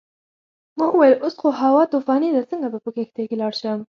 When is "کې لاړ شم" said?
3.29-3.79